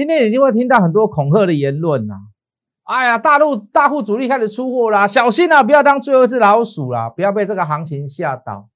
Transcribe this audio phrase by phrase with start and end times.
[0.00, 2.14] 今天一定会听到很多恐吓的言论呐。
[2.84, 8.70] 哎呀，大陆大户主力开始出货啦，小心啊，不要当最后一只老鼠啦，不要被这个行情吓倒。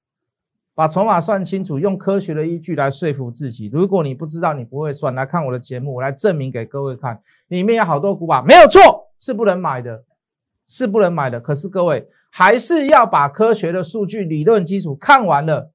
[0.75, 3.71] 把筹码算清楚，用科学的依据来说服自己。
[3.73, 7.19] 如果你不知道，你不会算，来看我的节目，我来证明给各位看。
[7.47, 10.03] 里面有好多股吧，没有错，是不能买的，
[10.67, 11.39] 是不能买的。
[11.39, 15.71] 可是各位还是要把科学的数据、理论基础看完了，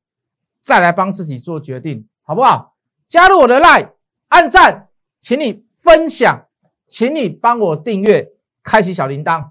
[0.60, 2.76] 再来帮自己做决定，好不好？
[3.08, 3.88] 加入我的 line，
[4.28, 4.89] 按赞，
[5.22, 6.46] 请你分享，
[6.88, 8.26] 请你帮我订阅，
[8.64, 9.50] 开启小铃铛。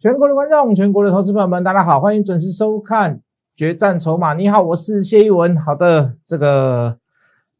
[0.00, 3.16] 全国的观众，全国的投资朋友们，大家好，欢迎准时收看
[3.54, 4.32] 《决战筹码》。
[4.34, 5.54] 你好，我是谢一文。
[5.58, 6.96] 好的，这个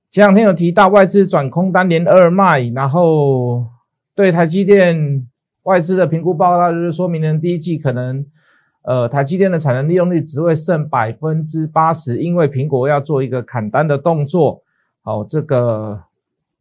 [0.08, 3.66] 前两天有提到外资转空单连二卖，然后
[4.14, 5.28] 对台积电
[5.68, 8.24] 外资的评估报告就是说明年第一季可能，
[8.82, 14.62] 呃，台积电的产能利用率只会剩百分之八十，因为苹果要做一个砍单的动作。
[15.02, 16.00] 好，这个。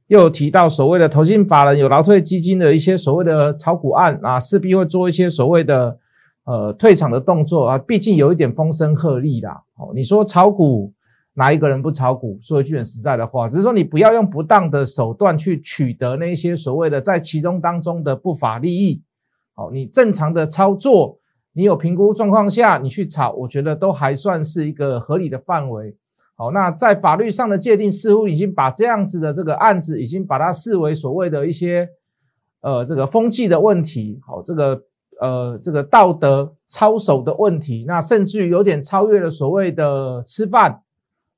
[0.09, 5.97] 又提到所谓的投信法人有劳退基金的一些所谓的炒股案啊，势必会做一些所谓的
[6.45, 9.61] 呃退场的动作啊，毕竟有一点风声鹤唳啦。
[9.75, 10.93] 哦，你说炒股
[11.33, 12.39] 哪一个人不炒股？
[12.41, 19.03] 说一句很实在的话，只是说你不要用不当的手段去取得那些所谓的在其中当中的不法利益。
[19.57, 21.17] 好，你正常的操作，
[21.53, 25.97] 你有评估状况下你去炒，我觉得都还算是一个合理的范围。
[26.35, 31.89] 好，那在法律上的界定似乎已经把这样子的这个案子，已经把它视为所谓的一些
[32.61, 34.83] 呃这个风气的问题，好，这个
[35.19, 40.83] 呃这个道德操守的问题，那甚至于有点超越了所谓的吃饭，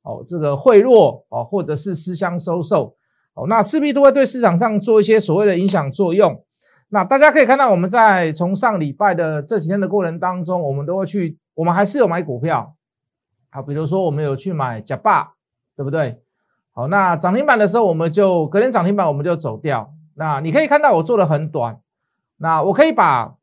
[0.04, 2.98] 哦，这个贿赂哦，或者是私相收受，
[3.36, 6.44] 哦，那势必都会对市场上做一些所谓的影响作用。
[6.92, 12.74] 那大家可以看到，我们在从上礼拜的这几天的过程当中，我们都会去，我们还是有买股票。
[13.52, 15.34] 好，比如说我们有去买假霸，
[15.76, 16.20] 对不对？
[16.74, 19.94] 好，那涨停板的时候，我们就隔天涨停板我们就走掉。
[20.16, 21.80] 那你可以看到我做的很短，
[22.38, 23.36] 那我可以把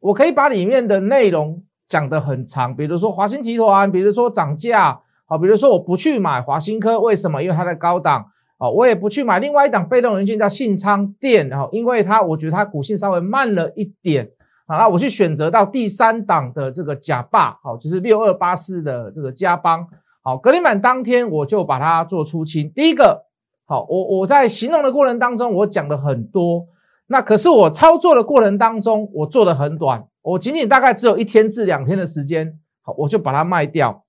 [0.00, 7.42] 我可以把里面的内容讲得很长，比如说华兴集团，比如说涨价，好，比如说我不去买华兴科，为什么？
[7.42, 8.26] 因为它在高档，
[8.62, 14.30] 哦，我也不去买另外一档被动元件叫信昌电，然后因为它我觉得它股性稍微慢了一点。
[14.68, 19.84] 好，那我去选择到第三档的这个假霸，好，就是六二八四的这个加邦，
[20.22, 22.70] 好，隔天板当天我就把它做出清。
[22.70, 23.24] 第一个，
[23.66, 26.68] 好，我我在形容的过程当中，我讲的很多，
[27.08, 34.04] 那可是我操作的过程当中，我做的很短，我仅仅大概只有一天至两天的时间，好，我就把它卖掉。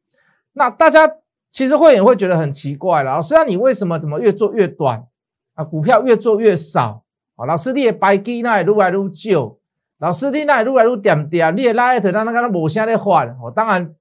[0.54, 1.10] 那大家
[1.54, 5.06] 其实会员会觉得很奇怪了，老师，那你为什么怎么越做越短
[5.54, 5.64] 啊？
[5.64, 7.04] 股票越做越少，
[7.36, 9.60] 啊，老师你的白基那愈来愈旧。
[10.00, 13.30] 老师，你那愈来愈点点，你也拉一头，让那个无声的换。
[13.42, 13.96] 哦，当然，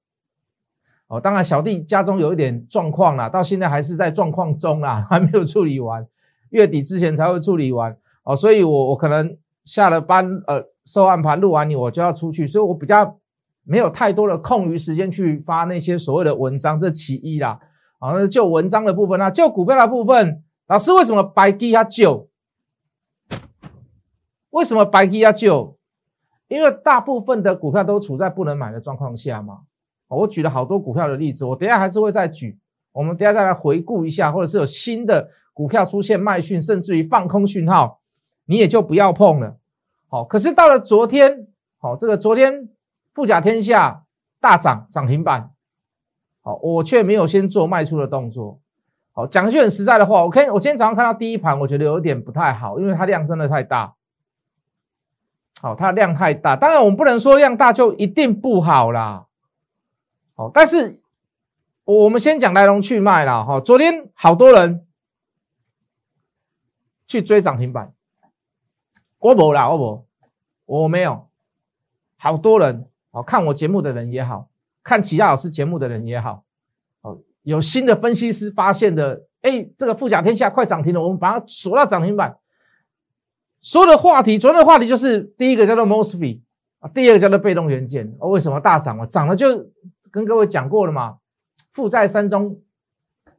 [1.07, 6.05] 哦，当然，小弟家中有一点状况啦，到现在还是在状况中啦，还没有处理完，
[6.49, 7.95] 月底之前才会处理完。
[8.23, 13.19] 哦，所以我我可能下了班，呃，收完盘录完你，我就要出去，所以我比较
[13.63, 17.59] 没有太多的空余时间去发那些所谓的文章，这其一啦。
[17.99, 22.29] 好，那就文章的部分，那就股票的部分，老师为什么白低要救？
[24.49, 25.77] 为什么白低要救？
[26.49, 29.61] 因为大部分的股票都处在不能买的状况下嘛，
[30.07, 32.59] 我举了好多股票的例子，我等下还是会再举，
[32.91, 38.01] 我们等下再来回顾一下，或者是有新的股票出现卖讯，甚至于放空讯号，
[38.45, 39.57] 你也就不要碰了。
[40.09, 41.47] 好，可是到了昨天，
[41.79, 42.69] 好，这个昨天
[43.13, 44.05] 富甲天下
[44.39, 45.51] 大涨涨停板，
[46.41, 48.59] 好，我却没有先做卖出的动作。
[49.11, 53.93] 好，讲句很实在的话，我看我今天早上看到第一盘，我觉得有点不太好，因为它量真的太大。
[55.61, 59.27] 好，它量太大，当然我们不能说量大就一定不好啦。
[60.35, 60.99] 好，但是
[61.85, 63.43] 我们先讲来龙去脉啦。
[63.43, 64.85] 哈，昨天好多人
[67.05, 67.93] 去追涨停板，
[69.19, 70.05] 我没啦，我没，
[70.65, 71.29] 我没有。
[72.17, 74.49] 好多人，好看我节目的人也好
[74.83, 76.43] 看其他老师节目的人也好，
[77.03, 82.35] 哦，有新的分析师发现的，哎，这个富甲天下快涨停了，我们把它锁到涨停板。
[83.61, 86.41] 所有的话题，昨天的话题就是第一个叫做 Mosfet
[86.79, 88.29] 啊，第二个叫做被动元件哦。
[88.29, 89.05] 为什么大涨啊？
[89.05, 89.69] 涨了就
[90.11, 91.17] 跟各位讲过了嘛。
[91.71, 92.59] 富在山中，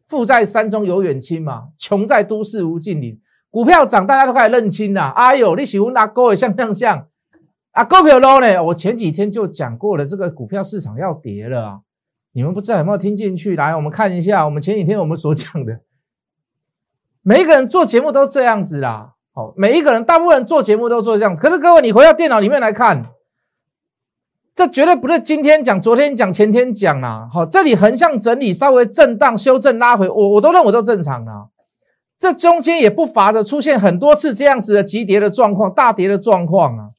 [0.09, 3.21] 富在山中有远亲嘛，穷在都市无近邻。
[3.51, 5.11] 股票涨，大家都开始认清了。
[5.11, 7.09] 哎呦，你喜欢拿高位像像像
[7.75, 8.63] 啊，股票 low 呢？
[8.63, 11.81] 我前几天就讲过了，这个股票市场要跌了啊。
[12.33, 13.57] 你们不知道有没有听进去？
[13.57, 15.81] 来，我们看一下，我们前几天我们所讲的，
[17.23, 19.15] 每一个人做节目都这样子啦。
[19.33, 21.43] 好，每一个人，大部分人做节目都做这样子。
[21.43, 23.07] 可是各位，你回到电脑里面来看，
[24.55, 27.29] 这绝对不是今天讲、昨天讲、前天讲啊。
[27.33, 31.47] 好，这里横向整理，稍微震荡、修正、拉回，我我都认为都正常啊。
[32.17, 36.91] 这中间也不乏着出现很多次这样子的急跌的状况、大跌的状况啊。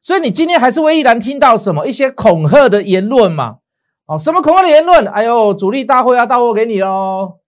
[0.00, 3.58] 所以你今天还是会依然听到什么一些恐吓的言论嘛？
[4.06, 5.06] 哦，什么恐吓的言论？
[5.08, 7.38] 哎呦，主力大会要到货给你喽！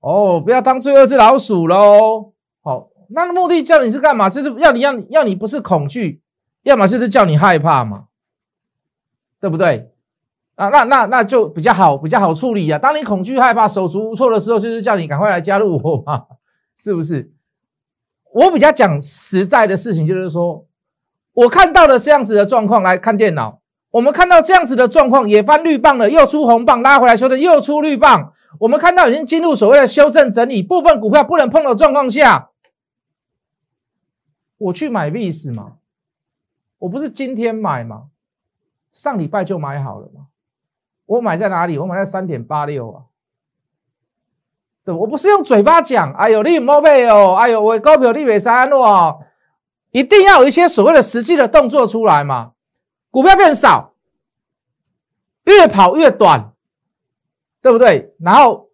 [0.00, 2.32] 哦，不要当最后只老鼠喽！
[2.62, 4.28] 好，那目的叫你是干嘛？
[4.28, 6.22] 就是要你要你要你不是恐惧，
[6.62, 8.06] 要么就是叫你害怕嘛，
[9.40, 9.92] 对不对？
[10.56, 12.78] 啊，那那那就比较好，比较好处理啊。
[12.78, 16.24] 当你恐惧害怕、手足无措的时候，就是叫你赶快来加入我嘛，
[16.74, 17.30] 是不是？
[18.32, 20.66] 我比较讲实在的事情，就是说
[21.38, 28.32] 我看到了这样子的状况来看电脑，我们看到这样子的状况，也翻绿棒了，又出红棒，拉回来修正，又出绿棒。
[28.58, 32.50] 我们看到已经进入所谓的修正整理，部分股票不能碰的状况下，
[34.56, 35.74] 我去买 VIX 嘛？
[36.80, 38.06] 我不是今天买吗？
[38.92, 40.26] 上礼拜就买好了吗？
[41.06, 41.78] 我买在哪里？
[41.78, 43.02] 我买在三点八六啊。
[44.84, 46.12] 对，我不是用嘴巴讲。
[46.14, 47.36] 哎呦，你莫买哦！
[47.36, 49.20] 哎呦，我高票你别删哦！
[49.90, 52.52] 一定要有一些所谓的实际的动作出来嘛？
[53.10, 53.94] 股票变少，
[55.44, 56.52] 越跑越短。
[57.60, 58.14] 对不对？
[58.20, 58.70] 然后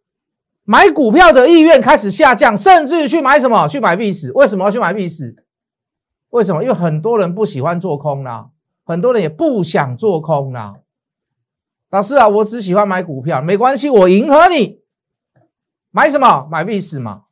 [0.63, 3.67] 买股票的意愿开始下降，甚至于去买什么？
[3.67, 4.31] 去买币史？
[4.33, 5.43] 为什么要去买币史？
[6.29, 6.63] 为什么？
[6.63, 8.51] 因为很多人不喜欢做空啦，
[8.85, 10.75] 很多人也不想做空啦。
[11.89, 14.83] 老师啊，我只喜欢买股票，没关系，我迎合你。
[15.91, 16.47] 买什么？
[16.51, 17.23] 买币史嘛？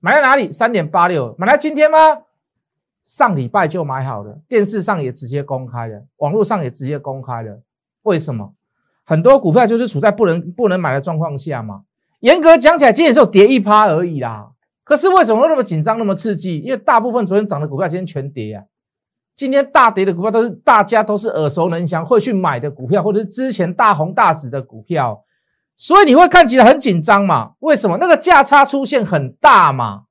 [0.00, 0.50] 买在哪里？
[0.50, 1.98] 三点八六，买在今天吗？
[3.04, 7.60] 上礼拜就买好了，电视上也直接公开了，网络上也直接公开了。
[8.02, 8.54] 为什么？
[9.04, 11.82] 很多股票就是处在不能不能买的状况下嘛。
[12.20, 14.50] 严格讲起来，今天只有跌一趴而已啦。
[14.84, 16.58] 可是为什么会那么紧张、那么刺激？
[16.60, 18.64] 因为大部分昨天涨的股票今天全跌啊。
[19.34, 25.24] 今天大跌的股票都是大家都是耳熟能详会去买的股票，或者是之前大红大紫的股票，
[25.76, 27.52] 所以你会看起来很紧张嘛？
[27.60, 27.96] 为什么？
[27.98, 30.02] 那个价差出现很大嘛？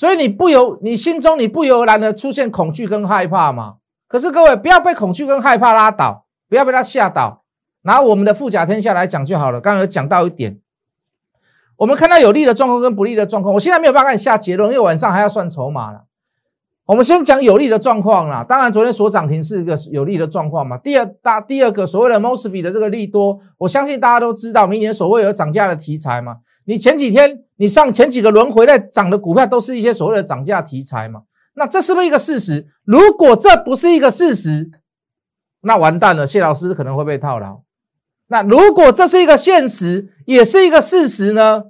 [0.00, 3.74] 所以你不由你心中你不由然的出现恐惧跟害怕嘛？
[4.08, 6.24] 可是各位不要被恐惧跟害怕拉倒。
[6.48, 7.42] 不要被他吓倒，
[7.82, 9.60] 拿我们的富甲天下来讲就好了。
[9.60, 10.58] 刚刚有讲到一点，
[11.76, 16.06] 我们看到有利的状况跟不利的状况，我现在没有办法给你下结论，因为晚上还要算筹码了。
[16.86, 18.42] 我们先讲有利的状况啦。
[18.42, 20.76] 当然，昨天所涨停是一个有利的状况嘛。
[20.78, 26.38] 第二大第二个所谓的 Mosby 的这个利多，我相信大家都知道，明年所谓有涨价的题材嘛。
[26.70, 31.24] 你前几天你上前几个轮回在涨的股票，都是一些所谓的涨价题材嘛。
[31.54, 32.68] 那这是不是一个事实？
[32.84, 34.70] 如果这不是一个事实，
[35.62, 37.62] 那完蛋了，谢老师可能会被套牢。
[38.28, 41.64] 那如果这是一个现实，也是一个事实呢？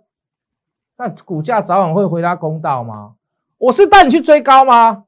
[0.99, 3.15] 那股价早晚会回答公道吗？
[3.57, 5.05] 我是带你去追高吗？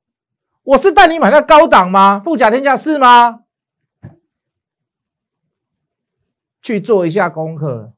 [0.62, 2.22] 我是带你买那高档吗？
[2.24, 3.40] 富甲天下是吗？
[6.62, 7.88] 去做一下功课，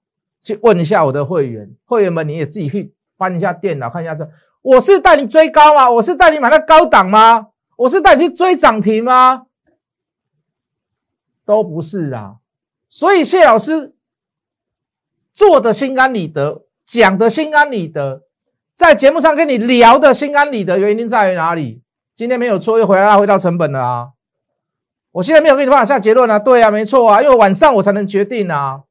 [0.45, 4.29] 去问一下我的会员，会员们你也自己去翻一下电脑看一下这。
[4.61, 5.91] 我是带你追高吗？
[5.91, 7.49] 我是带你买那高档吗？
[7.77, 9.47] 我是带你去追涨停吗？
[11.47, 12.37] 都不是啊，
[12.91, 13.95] 所以谢老师
[15.33, 18.25] 做的心安理得，讲的心安理得，
[18.75, 21.83] 在节目上跟你聊的心安理得，原因在于哪里？
[22.15, 24.09] 今天没有错，又回来回到成本了啊！
[25.13, 28.83] 我现在没有跟你办法下结论啊，对啊，没错啊，因为晚上我才能决定啊，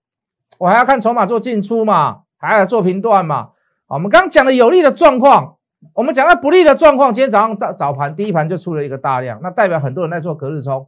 [0.64, 3.50] 我还要看筹码做进出嘛，还要做频段嘛。
[3.88, 5.58] 我们刚讲的有利的状况，
[5.94, 10.88] 我们讲到不利的状况，今天早上早早盘第一盘就出了一个大量，那代表很多人在做隔日冲。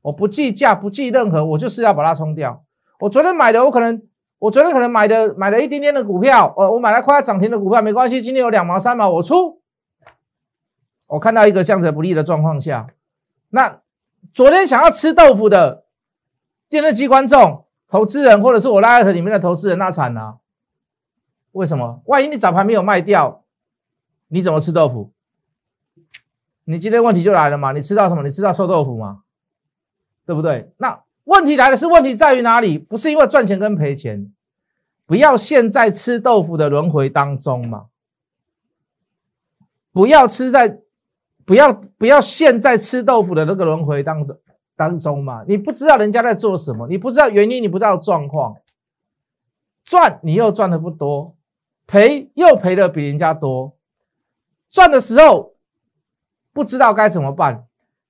[0.00, 2.64] 我不计价，不计任何，我就是要把它冲掉。
[3.00, 4.02] 我昨天买的，我可能，
[4.38, 9.60] 我昨天可能买的买了一点点的股票，呃，我买了快要涨停的股票，没关系，今天有两毛三毛，我出。
[11.08, 12.86] 我看到一个这样子不利的状况下，
[13.50, 13.80] 那
[14.32, 15.84] 昨天想要吃豆腐的
[16.70, 20.38] 电视机观众、投资人，或者是我拉特里面的投资人，那惨了。
[21.52, 22.02] 为什么？
[22.04, 23.44] 万一你早盘没有卖掉，
[24.28, 25.12] 你怎么吃豆腐？
[26.64, 27.72] 你今天问题就来了嘛？
[27.72, 28.22] 你吃到什么？
[28.22, 29.22] 你吃到臭豆腐吗？
[30.26, 30.70] 对不对？
[30.76, 32.76] 那问题来了，是问题在于哪里？
[32.76, 34.30] 不是因为赚钱跟赔钱，
[35.06, 37.86] 不要陷在吃豆腐的轮回当中嘛。
[39.90, 40.80] 不要吃在，
[41.46, 44.38] 不要不要陷在吃豆腐的那个轮回当中
[44.78, 45.44] 当中嘛。
[45.46, 48.56] 你不知道人家在做什么，你不知道原因，你不知道状况，
[49.84, 51.36] 赚你又赚的不多，
[51.86, 53.76] 赔又赔的比人家多。
[54.70, 55.54] 赚的时候
[56.52, 57.66] 不知道该怎么办，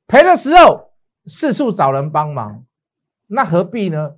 [0.06, 0.86] 赔的时候。
[1.30, 2.64] 四处找人帮忙，
[3.26, 4.14] 那何必呢？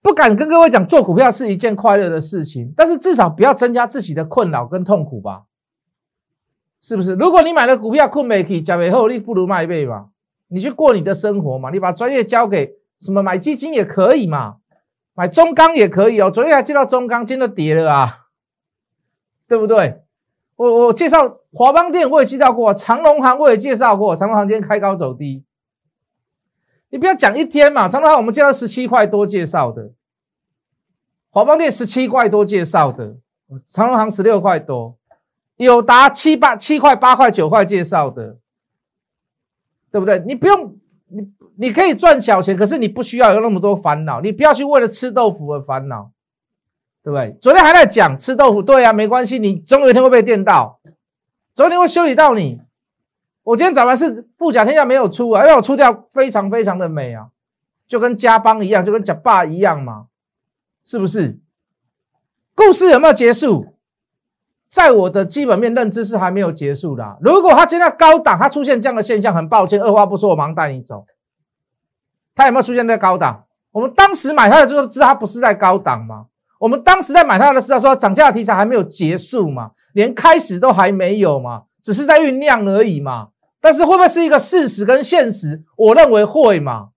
[0.00, 5.44] 不敢跟各位讲做股票是一件快乐的事情，但是至少不要增加自己的困扰跟痛苦吧，
[6.80, 7.14] 是不是？
[7.16, 10.08] 如果你买了股票困没起，加尾后你不如卖一倍嘛，
[10.48, 14.56] 你去过你的生活嘛，你把专业交给什么买基金也可以嘛，
[15.14, 16.30] 买中钢也可以哦。
[16.30, 18.26] 昨天还接到中钢，今天都跌了啊，
[19.48, 20.02] 对不对？
[20.56, 25.44] 我我介绍华邦电我也介绍过，长隆行我也介绍过，长隆行今天开高走低。
[26.90, 29.90] 你不要讲一天嘛，长隆行我们介绍十七块多介绍的，
[31.30, 33.16] 华邦电十七块多介绍的，
[33.66, 34.96] 长隆行十六块多，
[35.56, 38.38] 友达七八七块八块九块介绍的，
[39.94, 40.20] 对不对？
[40.26, 41.22] 你不用你
[41.56, 46.10] 你可以赚小钱，可是你不需要有那么多烦恼，你不要去为了吃豆腐而烦恼，
[47.04, 47.38] 对不对？
[47.40, 50.80] 昨天还在讲吃豆腐，对啊，没关系，你总有一天会被电到，
[51.54, 52.60] 总有一天会修理到你。
[53.44, 57.28] 我今天早盘是富甲天下没有出啊，因为我出掉非常非常的美啊，
[57.86, 60.06] 就跟家邦一样，就跟假爸一样嘛，
[60.84, 61.38] 是不是？
[62.56, 63.73] 故事有没有结束？
[64.74, 67.16] 在我的基本面认知是还没有结束的。
[67.20, 71.06] 如果它现在高档，它出现这样的现象，很抱歉，二话不说，我马上带你走。
[72.34, 73.44] 它有没有出现在高档？
[73.70, 76.26] 我们当时买它的时候，知道它不是在高档吗？
[76.58, 83.28] 我们当时在买它的时候，说涨价的题材还没有结束嘛，连开始都还没有嘛，只是在酝酿而已嘛。
[83.60, 85.62] 但是会不会是一个事实跟现实？
[85.76, 86.88] 我认为会嘛。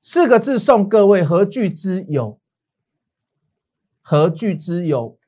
[0.00, 2.38] 四个字送各位：何惧之有？
[4.00, 5.18] 何惧之有？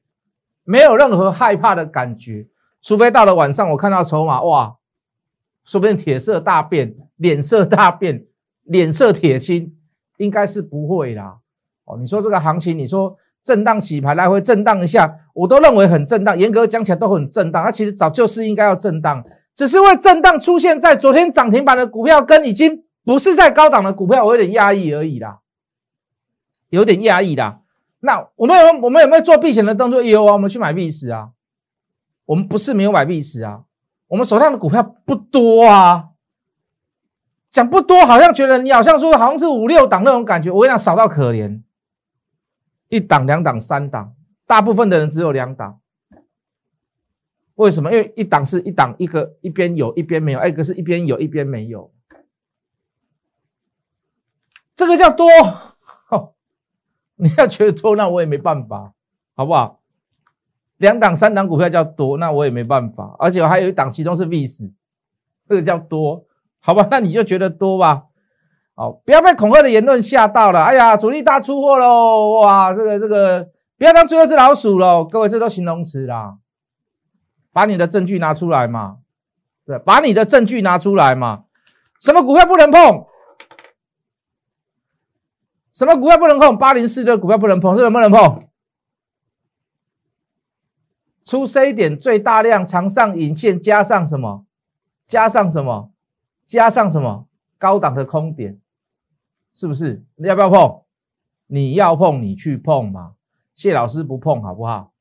[0.64, 2.46] 没有任何害怕的感觉，
[2.82, 4.76] 除非到了晚上，我看到筹码，哇，
[5.64, 8.24] 说不定铁色大变，脸色大变，
[8.64, 9.76] 脸色铁青，
[10.16, 11.36] 应该是不会啦。
[11.84, 13.16] 哦，你说这个行情，你说。
[13.44, 16.38] 震荡洗牌来回震荡一下，我都认为很震荡。
[16.38, 25.40] 严格讲起来都很震荡，它其实早就是应该要震荡，只是为震荡出现在昨天涨停板的股票跟已经不是在高档的股票，我有点压抑而已啦，
[26.70, 27.60] 有点压抑啦。
[28.04, 30.02] 那我们有我们有没有做避险的动作？
[30.02, 31.30] 有啊，我们去买币石啊。
[32.26, 33.64] 我们不是没有买币石啊，
[34.08, 36.10] 我们手上的股票不多啊。
[37.50, 41.62] 讲不多，好像觉得你好像说好像是五六档那种感觉，我跟你讲少到可怜。
[42.88, 44.14] 一档、两档、三档，
[44.46, 45.80] 大部分的人只有两档。
[47.54, 47.90] 为什么？
[47.92, 51.90] 因为一档是一档，一个一边有一边没有，一个是一边有一边没有。
[54.74, 55.28] 这个叫多，
[57.18, 58.92] 你要觉得多，那我也没办法，
[59.36, 59.80] 好不好？
[60.78, 63.14] 两档、三档股票叫多，那我也没办法。
[63.18, 64.72] 而且我还有一档，其中是 V 死，
[65.48, 66.24] 这个叫多，
[66.60, 66.86] 好吧？
[66.90, 68.04] 那你就觉得多吧。
[68.74, 70.64] 好，不要被恐吓的言论吓到了。
[70.64, 72.40] 哎呀，主力大出货喽！
[72.40, 75.04] 哇，这个这个，不要当最后只老鼠喽。
[75.04, 76.38] 各位，这都形容词啦，
[77.52, 78.96] 把你的证据拿出来嘛。
[79.64, 81.44] 对，把你的证据拿出来嘛。
[82.00, 83.06] 什么股票不能碰？
[85.74, 86.56] 什么股票不能碰？
[86.56, 88.48] 八零四的股票不能碰，是能不能碰？
[91.24, 94.46] 出 C 点最大量长上影线，加上什么？
[95.04, 95.90] 加上什么？
[96.46, 97.26] 加上什么？
[97.58, 98.60] 高档的空点。
[99.52, 100.04] 是不是？
[100.14, 100.82] 你要不要碰？
[101.48, 103.14] 你要碰，你去碰嘛。
[103.56, 104.92] 谢老师不碰，好不好？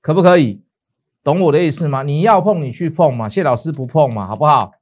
[0.00, 0.64] 可不可以？
[1.22, 2.02] 懂我的意思吗？
[2.02, 3.28] 你要碰，你去碰嘛。
[3.28, 4.72] 谢老师不碰嘛，好不好？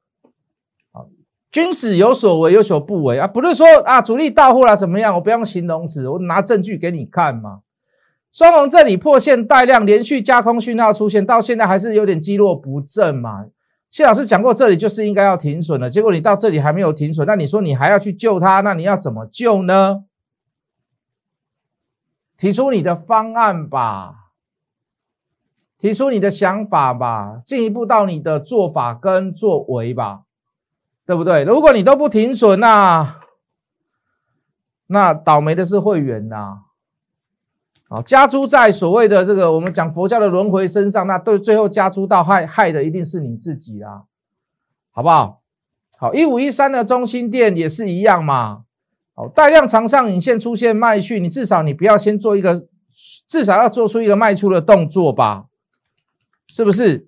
[1.50, 3.26] 君子有所为，有所不为啊。
[3.26, 5.14] 不是说啊，主力大户了怎么样？
[5.14, 7.60] 我不用形容词，我拿证据给你看嘛。
[8.32, 13.46] 双红这里破线带量，连续加空讯号出现，到现在还是有点积弱不振嘛。
[13.90, 15.88] 谢老师讲过，这里就是应该要停损了。
[15.88, 18.60] 结果你到这里还没有停损，那你说你还要去救它？
[18.60, 20.04] 那你要怎么救呢？
[22.36, 24.14] 提出你的方案吧，
[25.78, 30.20] 提出你的想法吧，进一步到你的做法跟作为吧，
[31.08, 31.42] 对不对？
[31.42, 33.16] 如果你都不停损，那
[34.88, 36.64] 那倒霉的是会员呐。
[37.88, 44.04] 啊，加诸在所谓的这个我们讲佛教的轮回身上，那对最后加诸到害害的一定是你自己啦，
[44.90, 45.40] 好不好？
[45.98, 48.64] 好，一五一三的中心店也是一样嘛。
[49.14, 52.66] 好，带量长上影线出现卖去，你至少你不要先做一个，
[53.26, 55.46] 至少要做出一个卖出的动作吧，
[56.48, 57.07] 是不是？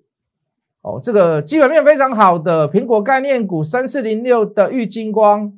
[0.81, 5.53] 哦，这个基本面非常好的苹果概念股三四零六的玉金光。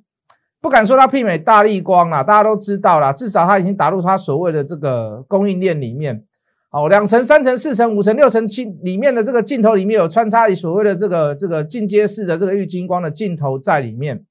[0.59, 6.23] 不敢说它媲美大力光啦，大家都知道啦，至少它已经打入它所谓的这个供应链里面。
[6.69, 14.25] 好，两层、三层、四层、五层、六层七里面的这个镜头里面有穿插你所谓的这个这个进阶式的这个玉金光的镜头在里面。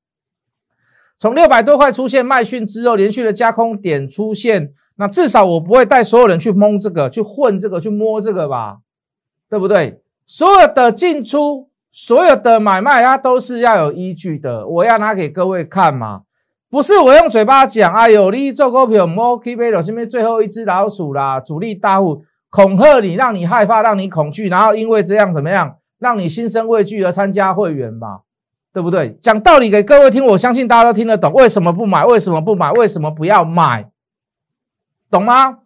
[1.18, 8.78] 从六百多块出现卖讯之后，连续的加空点出现，那至少我不会带所有人去蒙这个、去混这个、去摸这个吧，
[9.49, 10.01] 对不对？
[10.33, 11.69] 所有的进出。
[11.95, 16.23] 所有的买卖它都是要有依据的，我要拿给各位看嘛。
[16.71, 28.21] 不是我用嘴巴讲，哎呦，你做股票莫 keep 住，前面最后一只老鼠啦，主力大户恐吓你，让你害怕，让你恐惧，然后因为这样怎么样，让你心生畏惧而参加会员嘛，
[28.73, 29.12] 对不对？
[29.21, 32.07] 讲道理给各位听，我相信大家都听得懂，为什么不买？
[32.07, 32.73] 为什么不买？
[32.73, 33.91] 为什么不要买？
[35.11, 35.59] 懂吗？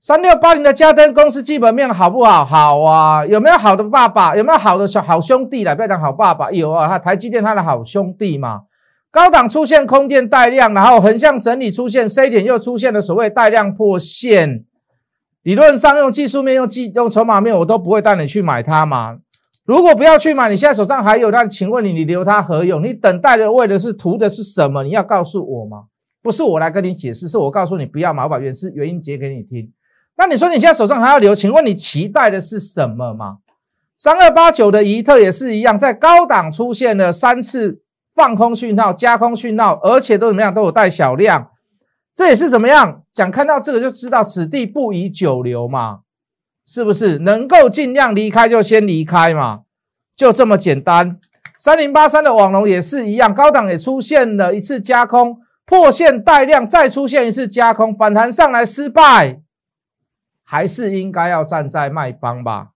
[0.00, 2.44] 三六八零的嘉登公司基本面好不好？
[2.44, 4.36] 好啊，有没有好的爸爸？
[4.36, 5.74] 有没有好的小好兄弟来？
[5.74, 8.60] 不要讲好爸爸，有啊，他台积电他的好兄弟嘛。
[9.10, 14.64] 高档出现空电带量，然后横向整理出现 C 点，又出现了所谓带量破线。
[15.42, 19.16] 理论上用技术面、用技、用筹码面，我都不会带你去买它嘛。
[19.64, 22.82] 如果不要去买，你现在手上还有，那请问你，你留它何用？
[22.82, 24.84] 你等待的为的是图的是什么？
[24.84, 25.84] 你要告诉我吗？
[26.22, 29.72] 不是我来跟你解释，是我告诉你不要买，我把原是原因解给你听。
[30.18, 31.34] 那你说你现在手上还要留？
[31.34, 33.38] 请问你期待的是什么吗？
[33.96, 37.80] 三二八九的怡特也是一样，在高档出现了三次。
[38.14, 40.52] 放空讯号、加空讯号，而且都怎么样？
[40.52, 41.50] 都有带小量，
[42.12, 43.02] 这也是怎么样？
[43.12, 46.00] 讲看到这个就知道此地不宜久留嘛，
[46.66, 47.20] 是不是？
[47.20, 49.60] 能够尽量离开就先离开嘛，
[50.16, 51.20] 就这么简单。
[51.56, 59.40] 三零八三的网龙也是一样，高档也出现了一次加空破线带量，再出现一次加空反弹上来失败，
[60.50, 62.68] 还是应该要站在卖方吧。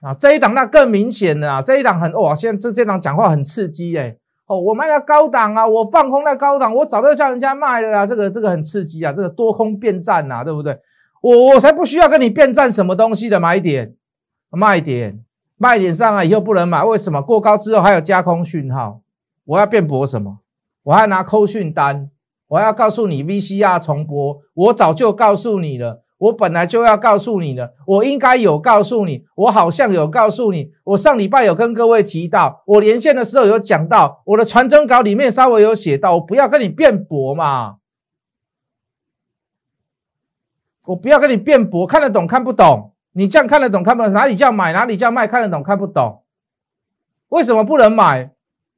[0.00, 10.78] 啊，这一档那更明显的啊，这一档很哇，现在这这档讲话很刺激哎，哦，我卖了高档啊，我放空在高档，我早就叫人家卖了啊，这个这个很刺激啊，这个多空变战呐，对不对？
[11.20, 13.96] 我我才不需要跟你变战什么东西的买点、
[14.50, 15.24] 卖点、
[15.56, 17.20] 卖点上来以后不能买，为什么？
[17.20, 19.00] 过高之后还有加空讯号，
[19.44, 20.38] 我要辩驳什么？
[20.84, 22.08] 我还拿扣讯单，
[22.52, 26.02] 我要告诉你 VCR 重播，我早就告诉你了。
[26.18, 37.76] 我本来就要告诉你了，我应该有告诉你，我好像有告诉你，我上礼拜有跟各位提到，我连线的时候有讲到，我的传真稿里面稍微有写到，我不要跟你辩驳嘛，
[40.88, 42.92] 我不要跟你辩驳，看得懂看不懂？
[43.12, 44.12] 你这样看得懂看不懂？
[44.12, 45.26] 哪里叫买，哪里叫卖？
[45.26, 46.22] 看得懂看不懂？
[47.30, 48.30] 为什么不能买？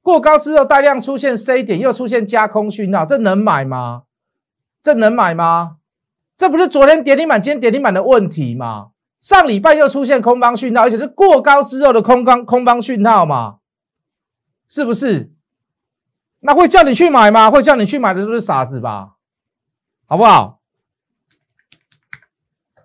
[0.05, 4.03] 过高之后带量出现 C 点，又出现加空讯号，这能买吗？
[4.83, 5.77] 这能买吗？
[6.37, 8.89] 这不是昨天跌停板，今天跌停板的问题吗？
[9.19, 13.61] 上礼拜又出现空方讯号，而且是过高之后的空方空方讯号嘛？
[14.69, 15.33] 是不是？
[16.41, 17.51] 那会叫你去买吗？
[17.51, 19.13] 会叫你去买的都是傻子吧？
[20.05, 20.61] 好不好？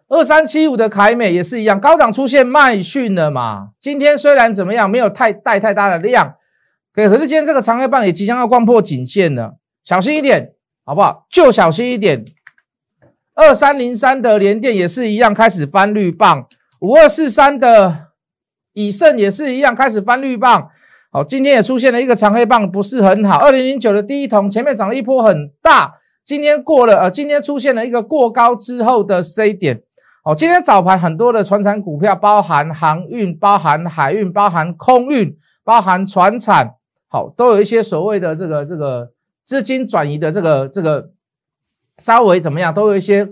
[0.07, 3.71] 二三七五的凯美也是一样，高档出现卖讯了嘛？
[3.77, 6.35] 今天虽然怎么样，没有太带太大的量，
[6.93, 10.53] 可是今天这个长黑棒也即将要逛破颈线了，小心一点，
[10.85, 11.25] 好不好？
[11.29, 12.25] 就小心一点。
[13.35, 16.43] 二三零三的联电也是一样，开始翻绿棒；
[16.81, 18.07] 五二四三的
[18.73, 20.69] 以盛也是一样，开始翻绿棒。
[21.11, 23.37] 好，今天也出现了一个长黑棒，不是很好。
[23.37, 29.81] 二零零九的第一桶前面涨了一波很大，今天过了，呃，今天出现了一个过高之后的 C 点。
[30.23, 36.75] 好，今天早盘很多的船产股票，包含航运、包含海运、包含空运、包含船产，
[37.09, 39.11] 好，都有一些所谓的这个这个
[39.43, 41.11] 资金转移的这个这个。
[42.01, 43.29] 稍微怎么样，都有一些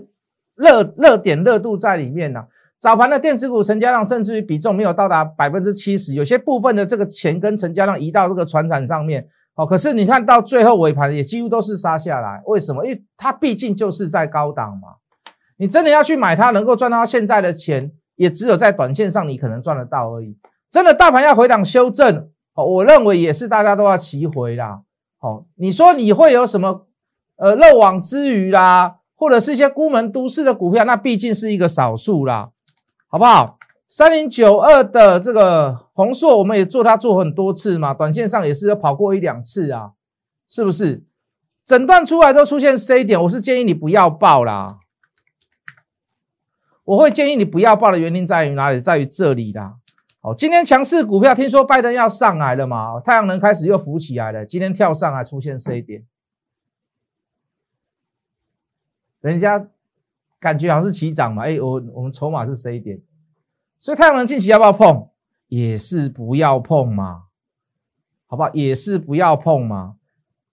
[0.54, 2.44] 热热点热度在里面呢。
[2.78, 9.26] 早盘的电子股成交量甚至于比重没有到达百分之七十，有些部分的这个钱跟成交量移到这个船产上面。
[9.54, 12.84] 好，可是你看到最后尾盘也几乎都是杀下来，为什么？
[12.84, 14.88] 因为它毕竟就是在高档嘛。
[15.56, 20.36] 你真的要去买它，能够赚到现在的钱，也只有在短线上你可能赚得到而已。
[20.70, 24.80] 真的大盘要回档修正，哦，我认为也是大家都要齐回啦。
[25.18, 26.86] 好，你说你会有什么？
[27.36, 32.50] 呃，漏网之鱼啦，或者是一些孤门都市的股票，那毕竟是一个少数啦，
[33.06, 33.58] 好不好？
[33.88, 39.92] 三零九二的这个红硕，我们也做它做很多次嘛，短线上也是有跑过一两次啊，
[40.48, 41.04] 是不是？
[41.64, 44.78] 诊断出来都出现 C 点，我是建议你不要报啦。
[46.82, 48.80] 我会建议你不要报的原因在于哪里？
[48.80, 49.76] 在于这里啦。
[50.20, 56.04] 好，今天强势股票，听说拜登要上来了嘛，太阳能开始又浮起来了，今天跳上来出现 C 点。
[59.20, 59.68] 人家
[60.40, 63.00] 感觉好像是起涨嘛，哎，我我们筹码是 C 点，
[63.78, 65.08] 所以太阳能近期要不要碰？
[65.46, 67.22] 也是不要碰嘛，
[68.26, 68.50] 好不好？
[68.52, 69.96] 也是不要碰嘛，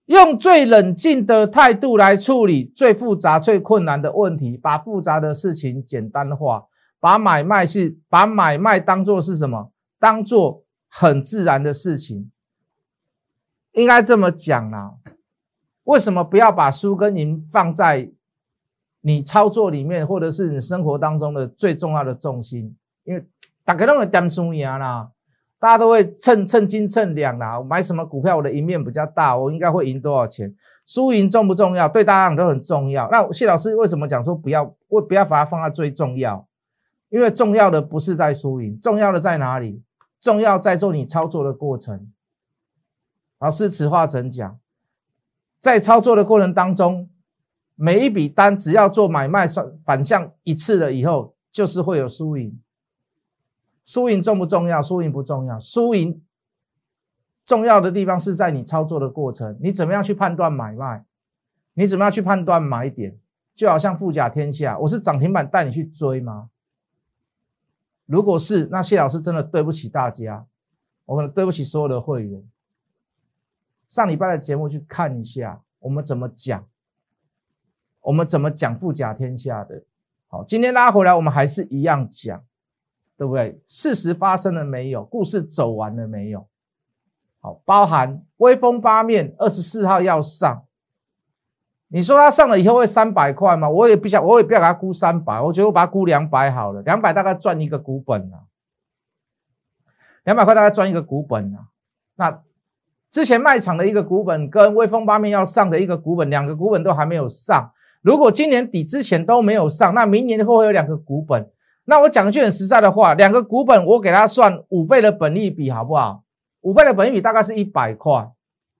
[0.06, 6.66] 用最冷静的态度来处理最复杂、最困难的问题，把复杂的事情简单化，
[7.06, 9.70] 把买卖是把买卖当做是什么？
[10.00, 12.32] 当做很自然的事情，
[13.70, 14.94] 应该这么讲啊？
[15.84, 18.10] 为什么不要把输跟赢放在？
[19.02, 23.24] 你操作里面，或者是你生活当中的最重要的重心，因为
[23.64, 25.08] 大家都会点输赢啦，
[25.60, 27.62] 大家都会称称斤称两啦。
[27.62, 30.52] 买什么股票，我的赢面比较大，我应该会赢多少钱？
[30.84, 31.88] 输赢重不重要？
[31.88, 33.08] 对大家都很重要。
[33.12, 36.44] 那谢老师为什么讲说不要，不不要把它放在最重要？
[37.08, 39.82] 因为重要的不是在输赢，重要的在哪里？
[40.20, 42.10] 重要在做你操作的过程。
[43.38, 44.58] 老师此话怎讲？
[45.58, 47.08] 在操作的过程当中，
[47.74, 52.60] 每一笔单只要做买卖算反向一次了以后，就是会有输赢。
[53.84, 54.82] 输赢重不重要？
[54.82, 55.60] 输赢不重要。
[55.60, 56.20] 输赢
[57.44, 61.04] 重要的地方是在你操作的过程，你怎么样去判断买卖？
[61.74, 63.16] 你怎么样去判断买点？
[63.54, 66.50] 就好像富甲天下，我是涨停板带你去追吗？
[68.06, 70.46] 如果是，那谢老师真的对不起大家，
[71.04, 72.42] 我可能对不起所有的会员。
[73.88, 76.66] 上礼拜的节目去看一下，我们怎么讲，
[78.00, 79.84] 我们怎么讲富甲天下的。
[80.28, 82.44] 好，今天拉回来，我们还是一样讲，
[83.16, 83.60] 对不对？
[83.68, 85.04] 事实发生了没有？
[85.04, 86.48] 故事走完了没有？
[87.40, 90.65] 好，包含威风八面二十四号要上，
[91.88, 93.68] 你说它上了以后会三百块吗？
[93.68, 98.44] 我也不想，我也不要给它估三百，我觉得我把它估两百好了，两百大概赚一个股本啊，
[100.24, 101.68] 两百块大概赚一个股本啊，
[102.16, 102.40] 那。
[103.08, 107.70] 之前卖场的一个股本跟威风八面要上的一个股本，两个股本都还没有上。
[108.02, 111.48] 如果今年底之前都没有上，那明年会不会有两个股本？
[111.84, 116.24] 那我讲句很实在的话，两个股本我给他算五倍的本利比好不好？
[116.62, 118.28] 五倍的本利比大概是一百块，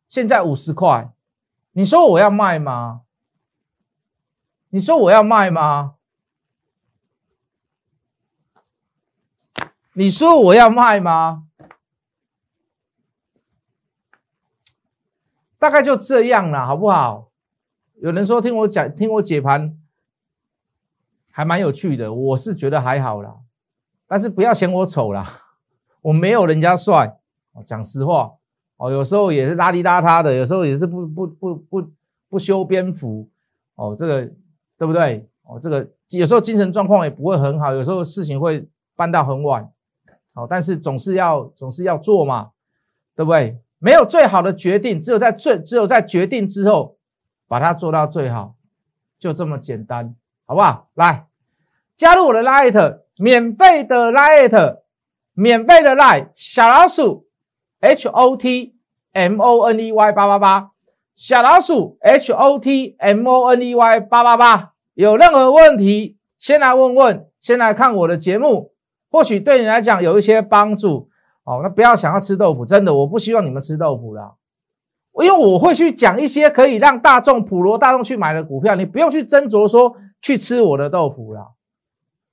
[0.08, 1.08] 现在五十块，
[1.76, 3.02] 你说我要卖吗？
[4.70, 5.96] 你说我要卖吗？
[9.92, 11.46] 你说我要卖吗？
[15.58, 17.30] 大概就这样了，好不好？
[17.96, 19.78] 有人说听我讲，听我解盘，
[21.30, 22.10] 还蛮有趣的。
[22.10, 23.36] 我是觉得还好啦，
[24.06, 25.42] 但是不要嫌我丑啦，
[26.00, 27.20] 我没有人家帅。
[27.66, 28.38] 讲实话，
[28.76, 31.90] 哦，有时候也是邋里邋遢的，有时候也是不不不不
[32.28, 33.28] 不修边幅，
[33.74, 34.30] 哦，这个
[34.76, 35.26] 对不对？
[35.44, 39.70] 哦，这个有时候精神状况也不会很好，有时候事情会办到很晚，
[40.34, 42.50] 好，但是总是要总是要做嘛，
[43.14, 43.58] 对不对？
[43.78, 46.96] 没有最好的决定，只有在最只有在决定之后，
[47.46, 48.56] 把它做到最好，
[49.18, 50.14] 就这么简单，
[50.46, 50.88] 好不好？
[50.94, 51.26] 来，
[51.94, 54.78] 加入我的 Light，免费的 Light，
[55.34, 57.25] 免费的 Light，小老鼠
[57.80, 58.74] H O T
[59.12, 60.70] M O N E Y 八八八，
[61.14, 68.72] 小老鼠 H O T M O N E Y 八八八，有任何问题先来问问，先来看我的节目，
[69.10, 71.10] 或许对你来讲有一些帮助。
[71.44, 74.34] 哦，那不要想要吃豆腐，真的，我不希望你们吃豆腐啦。
[75.22, 81.50] 因为我会去讲一些可以让大众普罗大众去买的股票，你不用去斟酌说去吃我的豆腐啦，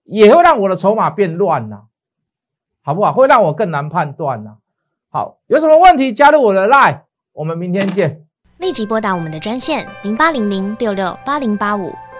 [0.03, 1.83] 也会让我的筹码变乱啦，
[2.81, 3.13] 好不好？
[3.13, 4.57] 会让我更难判断啦。
[5.13, 7.01] 好，有什么问题加入我的 line，
[7.33, 8.25] 我们明天见。
[8.57, 11.93] 立即拨打我们的专线零八零零六六八零八五。